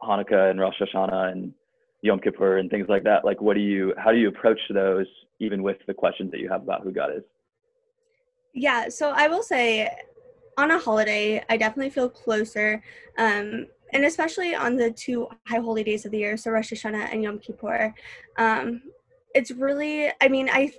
[0.01, 1.53] Hanukkah and Rosh Hashanah and
[2.01, 5.07] Yom Kippur and things like that, like what do you, how do you approach those
[5.39, 7.23] even with the questions that you have about who God is?
[8.53, 9.89] Yeah, so I will say
[10.57, 12.81] on a holiday, I definitely feel closer
[13.17, 17.11] um, and especially on the two high holy days of the year, so Rosh Hashanah
[17.11, 17.93] and Yom Kippur,
[18.37, 18.81] um,
[19.33, 20.73] it's really, I mean, I,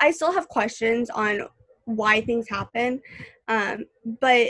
[0.00, 1.42] I still have questions on
[1.84, 3.00] why things happen,
[3.48, 3.84] um,
[4.20, 4.48] but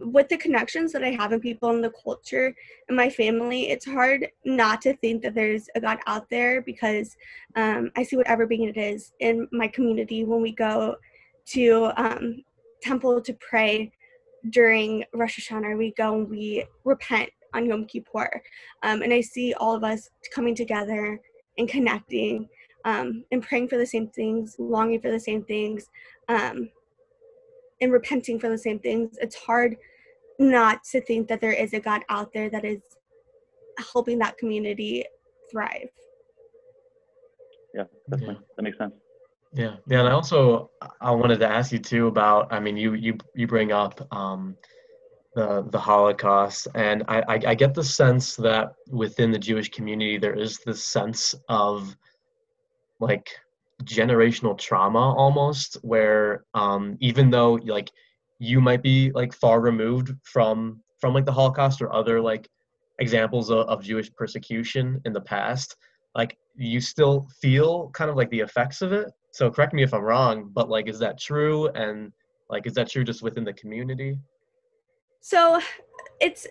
[0.00, 2.54] with the connections that I have in people in the culture
[2.88, 7.16] and my family, it's hard not to think that there's a God out there because
[7.54, 10.96] um, I see whatever being it is in my community when we go
[11.46, 12.42] to um,
[12.82, 13.92] temple to pray
[14.50, 18.42] during Rosh Hashanah, we go and we repent on Yom Kippur.
[18.82, 21.20] Um, and I see all of us coming together
[21.58, 22.48] and connecting
[22.84, 25.90] um, and praying for the same things, longing for the same things,
[26.28, 26.70] um,
[27.80, 29.76] and repenting for the same things, it's hard
[30.38, 32.80] not to think that there is a God out there that is
[33.92, 35.04] helping that community
[35.50, 35.88] thrive.
[37.74, 38.38] Yeah, definitely.
[38.56, 38.94] That makes sense.
[39.52, 42.52] Yeah, yeah, and I also I wanted to ask you too about.
[42.52, 44.56] I mean, you you you bring up um,
[45.34, 50.18] the the Holocaust, and I, I I get the sense that within the Jewish community
[50.18, 51.96] there is this sense of
[53.00, 53.30] like
[53.84, 57.90] generational trauma almost, where um, even though like
[58.38, 62.48] you might be like far removed from from like the Holocaust or other like
[62.98, 65.76] examples of, of Jewish persecution in the past,
[66.14, 69.08] like you still feel kind of like the effects of it.
[69.32, 71.68] So correct me if I'm wrong, but like is that true?
[71.68, 72.12] And
[72.48, 74.18] like is that true just within the community?
[75.20, 75.60] So
[76.20, 76.46] it's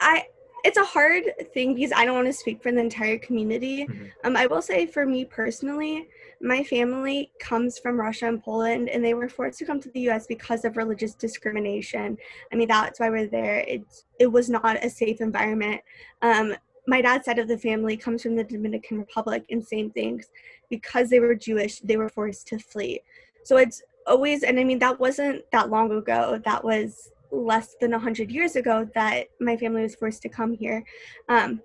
[0.00, 0.26] I
[0.64, 3.84] it's a hard thing because I don't want to speak for the entire community.
[3.84, 4.04] Mm-hmm.
[4.24, 6.08] Um, I will say for me personally,
[6.40, 10.00] my family comes from Russia and Poland, and they were forced to come to the
[10.00, 10.26] U.S.
[10.26, 12.16] because of religious discrimination.
[12.50, 13.62] I mean, that's why we're there.
[13.68, 15.82] It's it was not a safe environment.
[16.22, 16.54] Um,
[16.86, 20.30] my dad's side of the family comes from the Dominican Republic, and same things.
[20.70, 23.00] Because they were Jewish, they were forced to flee.
[23.42, 26.40] So it's always, and I mean, that wasn't that long ago.
[26.42, 30.84] That was less than 100 years ago that my family was forced to come here.
[31.28, 31.60] Um,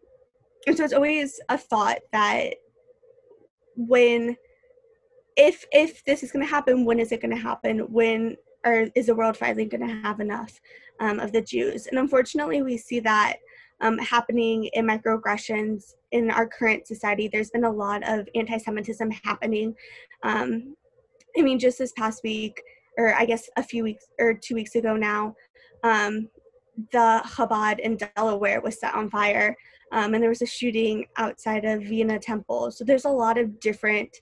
[0.67, 2.55] and so it's always a thought that
[3.75, 4.35] when,
[5.37, 7.79] if if this is going to happen, when is it going to happen?
[7.91, 10.59] When or is the world finally going to have enough
[10.99, 11.87] um, of the Jews?
[11.87, 13.37] And unfortunately, we see that
[13.81, 17.27] um, happening in microaggressions in our current society.
[17.27, 19.73] There's been a lot of anti-Semitism happening.
[20.23, 20.75] Um,
[21.37, 22.61] I mean, just this past week,
[22.97, 25.35] or I guess a few weeks or two weeks ago now,
[25.83, 26.29] um,
[26.91, 29.55] the Chabad in Delaware was set on fire,
[29.91, 32.71] um, and there was a shooting outside of Vienna Temple.
[32.71, 34.21] So there's a lot of different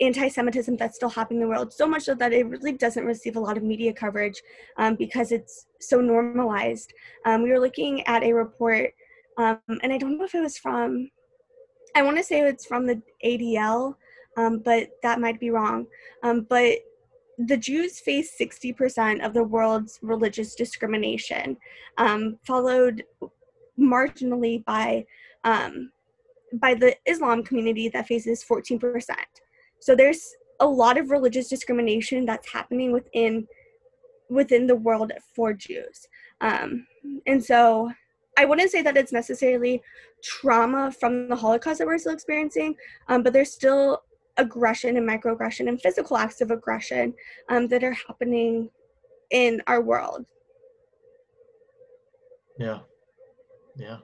[0.00, 1.72] anti-Semitism that's still happening in the world.
[1.72, 4.42] So much so that it really doesn't receive a lot of media coverage
[4.76, 6.92] um, because it's so normalized.
[7.24, 8.92] Um, we were looking at a report,
[9.38, 11.08] um, and I don't know if it was from.
[11.94, 13.94] I want to say it's from the ADL,
[14.36, 15.86] um, but that might be wrong.
[16.22, 16.78] Um, but
[17.46, 21.56] the Jews face 60% of the world's religious discrimination,
[21.96, 23.04] um, followed
[23.78, 25.06] marginally by
[25.44, 25.90] um,
[26.54, 29.04] by the Islam community that faces 14%.
[29.78, 33.46] So there's a lot of religious discrimination that's happening within
[34.28, 36.06] within the world for Jews,
[36.40, 36.86] um,
[37.26, 37.90] and so
[38.38, 39.82] I wouldn't say that it's necessarily
[40.22, 42.74] trauma from the Holocaust that we're still experiencing,
[43.08, 44.02] um, but there's still
[44.44, 47.14] aggression and microaggression and physical acts of aggression
[47.48, 48.70] um, that are happening
[49.30, 50.24] in our world.
[52.58, 52.80] Yeah.
[53.76, 53.98] Yeah.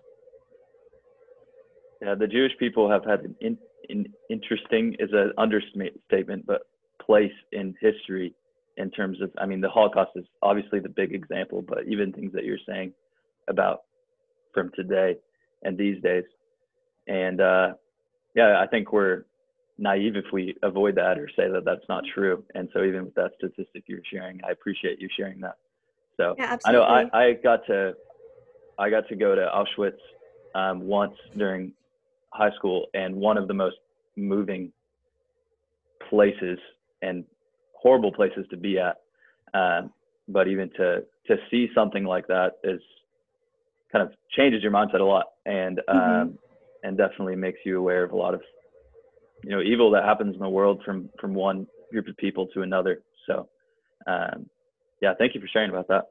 [2.03, 6.63] Yeah, the Jewish people have had an, in, in interesting is an understatement, but
[7.05, 8.35] place in history
[8.77, 12.33] in terms of, I mean, the Holocaust is obviously the big example, but even things
[12.35, 12.93] that you're saying
[13.49, 13.81] about
[14.53, 15.17] from today
[15.63, 16.25] and these days.
[17.09, 17.69] And uh,
[18.35, 19.25] yeah, I think we're
[19.79, 22.43] naive if we avoid that or say that that's not true.
[22.55, 25.57] And so even with that statistic you're sharing, I appreciate you sharing that.
[26.17, 27.95] So yeah, I know I, I got to
[28.79, 29.99] I got to go to Auschwitz
[30.55, 31.73] um, once during
[32.31, 33.77] high school, and one of the most
[34.17, 34.73] moving
[36.09, 36.59] places
[37.03, 37.25] and
[37.75, 38.97] horrible places to be at.
[39.53, 39.93] Um,
[40.29, 42.81] but even to to see something like that is
[43.93, 45.99] kind of changes your mindset a lot, and mm-hmm.
[45.99, 46.39] um,
[46.83, 48.41] and definitely makes you aware of a lot of
[49.47, 52.63] you know evil that happens in the world from from one group of people to
[52.63, 53.03] another.
[53.27, 53.49] So
[54.07, 54.47] um,
[55.01, 56.05] yeah thank you for sharing about that.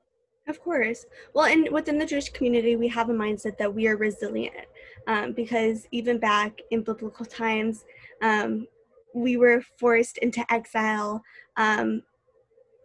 [0.48, 1.06] Of course.
[1.34, 4.68] Well and within the jewish community we have a mindset that we are resilient
[5.08, 7.84] um, because even back in biblical times
[8.22, 8.68] um,
[9.14, 11.22] we were forced into exile
[11.58, 12.04] um,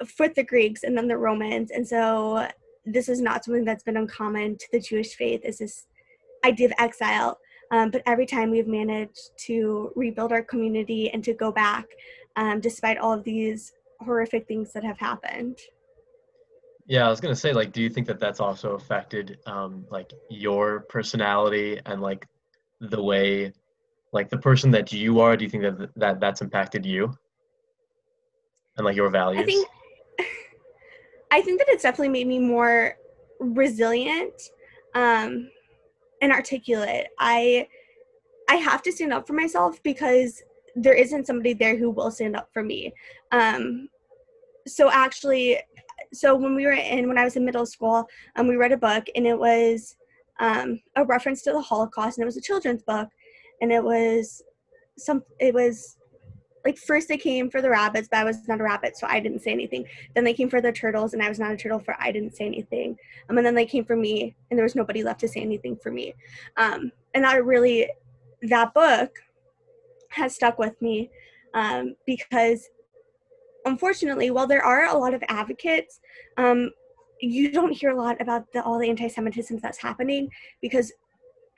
[0.05, 1.71] for the greeks and then the romans.
[1.71, 2.49] And so
[2.85, 5.87] this is not something that's been uncommon to the jewish faith is this
[6.45, 7.39] idea of exile
[7.71, 11.87] um, but every time we've managed to rebuild our community and to go back,
[12.37, 15.59] um, despite all of these horrific things that have happened.
[16.87, 20.13] Yeah, I was gonna say, like, do you think that that's also affected, um, like,
[20.29, 22.27] your personality and like
[22.81, 23.53] the way,
[24.13, 25.37] like, the person that you are?
[25.37, 27.13] Do you think that that that's impacted you
[28.77, 29.43] and like your values?
[29.43, 29.69] I think,
[31.31, 32.97] I think that it's definitely made me more
[33.39, 34.35] resilient.
[34.95, 35.51] Um,
[36.21, 37.09] and articulate.
[37.19, 37.69] I
[38.49, 40.43] I have to stand up for myself because
[40.75, 42.93] there isn't somebody there who will stand up for me.
[43.33, 43.89] Um,
[44.67, 45.59] so actually,
[46.13, 48.07] so when we were in when I was in middle school,
[48.37, 49.97] um, we read a book and it was
[50.41, 53.09] um, a reference to the Holocaust and it was a children's book,
[53.61, 54.43] and it was
[54.99, 55.97] some it was
[56.65, 59.21] like first they came for the rabbits but i was not a rabbit so i
[59.21, 59.85] didn't say anything.
[60.15, 62.37] Then they came for the turtles and i was not a turtle for i didn't
[62.37, 62.97] say anything.
[63.29, 65.77] Um, and then they came for me and there was nobody left to say anything
[65.77, 66.15] for me.
[66.57, 67.89] Um, and that really
[68.43, 69.11] that book
[70.11, 71.11] has stuck with me
[71.55, 72.69] um, because
[73.65, 76.01] unfortunately while there are a lot of advocates
[76.37, 76.71] um,
[77.21, 80.31] you don't hear a lot about the, all the anti-semitism that's happening
[80.63, 80.93] because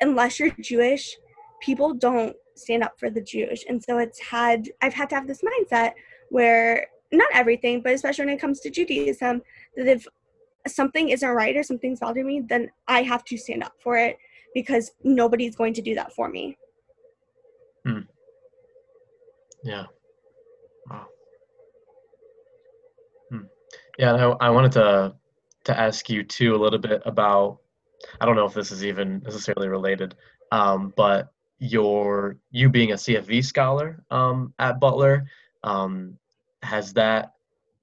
[0.01, 1.17] unless you're jewish
[1.63, 3.65] people don't stand up for the Jewish.
[3.69, 5.93] And so it's had, I've had to have this mindset
[6.29, 9.43] where not everything, but especially when it comes to Judaism,
[9.77, 10.07] that if
[10.67, 14.19] something isn't right or something's bothering me, then I have to stand up for it
[14.55, 16.59] because nobody's going to do that for me.
[17.87, 18.01] Hmm.
[19.65, 19.85] Yeah.
[20.91, 21.07] Wow.
[23.31, 23.39] Hmm.
[23.99, 25.15] Yeah, I, I wanted to
[25.65, 27.59] to ask you too a little bit about.
[28.21, 30.17] I don't know if this is even necessarily related,
[30.51, 31.32] um, but
[31.63, 35.25] your you being a CFV scholar um, at Butler,
[35.63, 36.19] um,
[36.63, 37.35] has that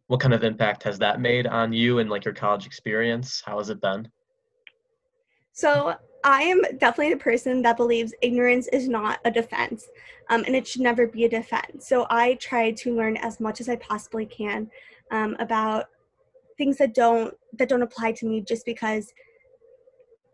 [0.08, 3.42] what kind of impact has that made on you and like your college experience?
[3.46, 4.10] How has it been?
[5.54, 9.88] So I am definitely the person that believes ignorance is not a defense,
[10.30, 11.88] um, and it should never be a defense.
[11.88, 14.70] So I try to learn as much as I possibly can
[15.12, 15.86] um, about
[16.58, 19.14] things that don't that don't apply to me just because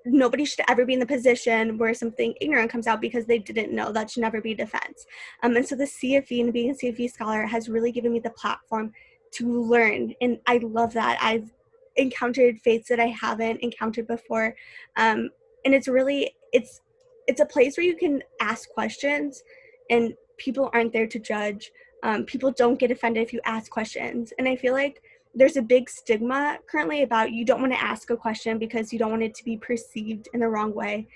[0.06, 3.72] nobody should ever be in the position where something ignorant comes out because they didn't
[3.72, 3.92] know.
[3.92, 5.06] That should never be defense.
[5.44, 8.30] Um, and so the CFV and being a CFV scholar has really given me the
[8.32, 8.92] platform
[9.32, 10.14] to learn.
[10.22, 11.18] And I love that.
[11.22, 11.52] I've
[11.96, 14.56] encountered faiths that I haven't encountered before.
[14.96, 15.30] Um,
[15.66, 16.82] and it's really, it's,
[17.28, 19.42] it's a place where you can ask questions
[19.90, 21.72] and people aren't there to judge.
[22.04, 24.32] Um, people don't get offended if you ask questions.
[24.38, 25.02] And I feel like
[25.36, 29.00] there's a big stigma currently about you don't want to ask a question because you
[29.00, 31.08] don't want it to be perceived in the wrong way.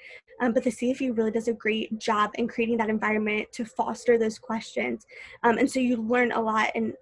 [0.41, 4.17] Um, but the CFV really does a great job in creating that environment to foster
[4.17, 5.05] those questions.
[5.43, 6.93] Um, and so you learn a lot, and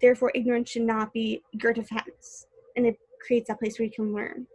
[0.00, 2.46] therefore, ignorance should not be your defense.
[2.76, 4.46] And it creates that place where you can learn.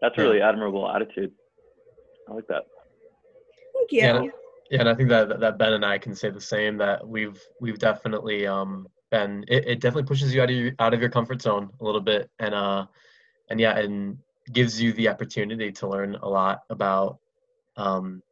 [0.00, 1.32] That's a really admirable attitude.
[2.28, 2.62] I like that.
[3.74, 4.00] Thank you.
[4.00, 4.22] Yeah,
[4.70, 6.78] yeah, and I think that that Ben and I can say the same.
[6.78, 10.94] That we've we've definitely um, and it, it definitely pushes you out of your out
[10.94, 12.30] of your comfort zone a little bit.
[12.38, 12.86] And uh
[13.50, 14.18] and yeah and
[14.52, 17.18] gives you the opportunity to learn a lot about
[17.76, 18.22] um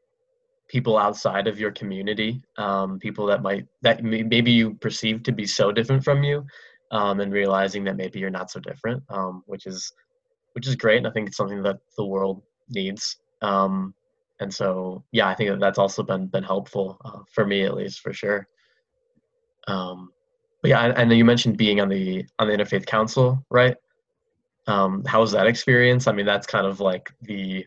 [0.68, 5.46] people outside of your community um people that might that maybe you perceive to be
[5.46, 6.44] so different from you
[6.90, 9.92] um and realizing that maybe you're not so different um which is
[10.54, 13.18] which is great and i think it's something that the world needs.
[13.42, 13.94] Um
[14.40, 17.74] and so yeah i think that that's also been been helpful uh, for me at
[17.74, 18.46] least for sure.
[19.66, 20.10] Um
[20.62, 23.76] but yeah, and, you mentioned being on the on the interfaith council, right?
[24.66, 26.06] Um, how was that experience?
[26.06, 27.66] I mean, that's kind of like the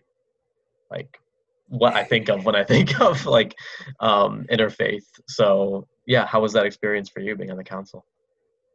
[0.91, 1.19] like
[1.67, 3.55] what I think of when I think of like
[3.99, 5.05] um, interfaith.
[5.27, 8.05] So yeah, how was that experience for you being on the council?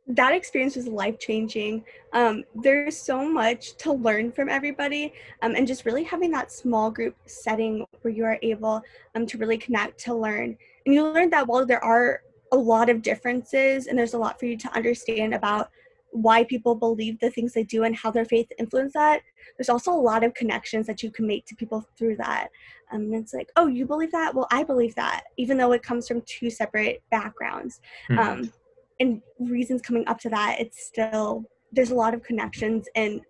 [0.09, 1.85] that experience was life changing.
[2.15, 5.13] Um, there's so much to learn from everybody,
[5.43, 8.81] um, and just really having that small group setting where you are able
[9.15, 10.57] um, to really connect to learn.
[10.87, 12.23] And you learned that while there are
[12.53, 15.71] a lot of differences and there's a lot for you to understand about
[16.11, 19.21] why people believe the things they do and how their faith influence that.
[19.57, 22.49] There's also a lot of connections that you can make to people through that.
[22.91, 24.35] Um, and it's like oh you believe that?
[24.35, 27.81] Well i believe that even though it comes from two separate backgrounds.
[28.11, 28.19] Mm-hmm.
[28.19, 28.53] um,
[29.01, 33.21] and reasons coming up to that it's still there's a lot of connections and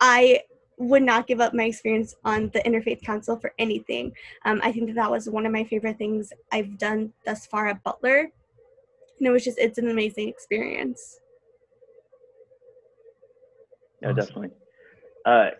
[0.00, 0.40] i
[0.84, 4.12] would not give up my experience on the Interfaith Council for anything.
[4.44, 7.68] Um, I think that that was one of my favorite things I've done thus far
[7.68, 8.30] at Butler.
[9.18, 11.20] And it was just, it's an amazing experience.
[14.02, 14.50] Yeah, definitely.
[15.24, 15.50] Uh,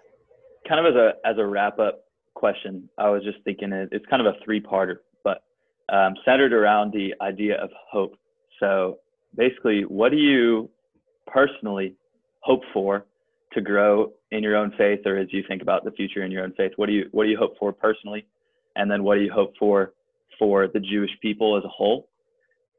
[0.69, 2.05] kind of as a as a wrap up
[2.35, 5.43] question, I was just thinking it, it's kind of a three parter, but
[5.91, 8.17] um, centered around the idea of hope.
[8.61, 8.99] So
[9.37, 10.69] basically, what do you
[11.27, 11.95] personally
[12.41, 13.07] hope for
[13.53, 16.45] to grow in your own faith or as you think about the future in your
[16.45, 16.73] own faith?
[16.77, 18.27] What do you what do you hope for personally?
[18.77, 19.93] And then what do you hope for
[20.39, 22.09] for the jewish people as a whole?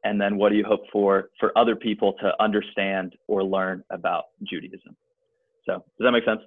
[0.03, 4.26] And then what do you hope for for other people to understand or learn about
[4.43, 4.95] judaism?
[5.66, 6.41] So does that make sense?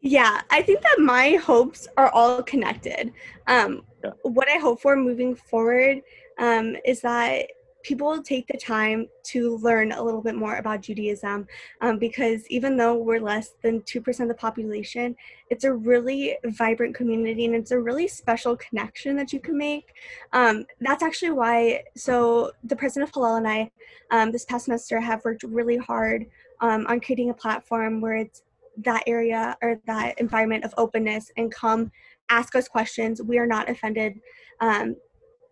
[0.00, 3.12] Yeah i think that my hopes are all connected.
[3.46, 4.10] Um, yeah.
[4.22, 6.00] what i hope for moving forward
[6.38, 7.46] um, is that
[7.82, 11.46] people will take the time to learn a little bit more about Judaism
[11.80, 15.16] um, because even though we're less than 2% of the population,
[15.50, 19.94] it's a really vibrant community and it's a really special connection that you can make.
[20.32, 23.70] Um, that's actually why, so the president of Hillel and I
[24.10, 26.26] um, this past semester have worked really hard
[26.60, 28.42] um, on creating a platform where it's
[28.78, 31.90] that area or that environment of openness and come
[32.30, 33.20] ask us questions.
[33.22, 34.20] We are not offended.
[34.60, 34.96] Um,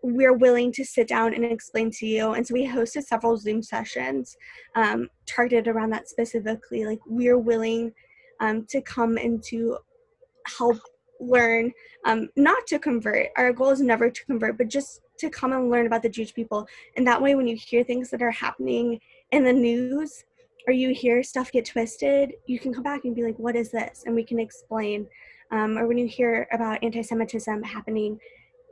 [0.03, 2.33] we're willing to sit down and explain to you.
[2.33, 4.37] And so we hosted several Zoom sessions
[4.75, 6.85] um, targeted around that specifically.
[6.87, 7.93] Like we're willing
[8.41, 9.79] um, to come and to
[10.47, 10.79] help
[11.21, 11.73] learn,
[12.07, 13.29] um, not to convert.
[13.37, 16.35] Our goal is never to convert, but just to come and learn about the Jewish
[16.35, 16.67] people.
[16.97, 19.01] And that way, when you hear things that are happening
[19.33, 20.25] in the news
[20.67, 23.71] or you hear stuff get twisted, you can come back and be like, what is
[23.71, 24.05] this?
[24.07, 25.07] And we can explain.
[25.53, 28.19] Um, or when you hear about anti Semitism happening,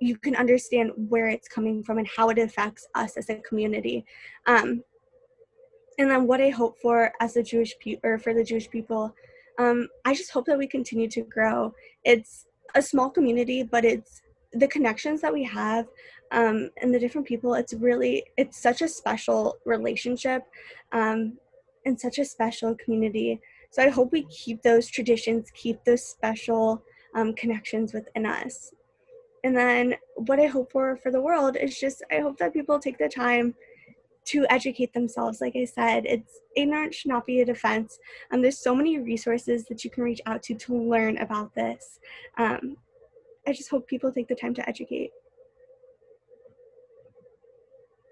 [0.01, 4.05] you can understand where it's coming from and how it affects us as a community.
[4.47, 4.83] Um,
[5.99, 9.15] and then what I hope for as a Jewish people or for the Jewish people,
[9.59, 11.75] um, I just hope that we continue to grow.
[12.05, 14.23] It's a small community, but it's
[14.53, 15.87] the connections that we have
[16.31, 17.55] um, and the different people.
[17.55, 20.45] It's really it's such a special relationship
[20.93, 21.39] um,
[21.85, 23.41] and such a special community.
[23.71, 26.83] So I hope we keep those traditions, keep those special
[27.15, 28.73] um, connections within us.
[29.49, 32.79] And then what I hope for for the world is just I hope that people
[32.79, 33.55] take the time
[34.27, 35.41] to educate themselves.
[35.41, 37.99] Like I said, it's ignorance should not be a defense.
[38.31, 41.55] And um, there's so many resources that you can reach out to to learn about
[41.55, 41.99] this.
[42.37, 42.77] Um,
[43.47, 45.13] I just hope people take the time to educate.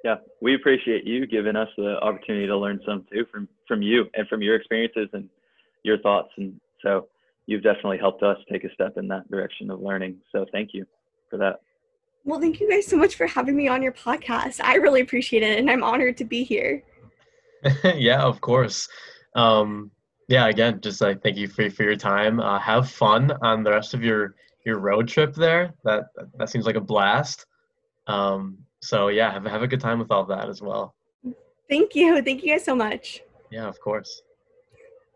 [0.05, 4.07] Yeah, we appreciate you giving us the opportunity to learn some too from from you
[4.15, 5.29] and from your experiences and
[5.83, 6.31] your thoughts.
[6.39, 7.09] And so
[7.45, 10.17] you've definitely helped us take a step in that direction of learning.
[10.33, 10.87] So thank you
[11.29, 11.61] for that.
[12.25, 14.61] Well, thank you guys so much for having me on your podcast.
[14.63, 16.83] I really appreciate it, and I'm honored to be here.
[17.95, 18.89] yeah, of course.
[19.35, 19.91] Um,
[20.29, 22.41] yeah, again, just like thank you for for your time.
[22.41, 25.73] Uh, have fun on the rest of your your road trip there.
[25.85, 26.07] That
[26.39, 27.47] that seems like a blast.
[28.09, 30.95] Um, so yeah, have have a good time with all that as well.
[31.69, 32.23] Thank you.
[32.23, 33.23] Thank you guys so much.
[33.51, 34.23] Yeah, of course.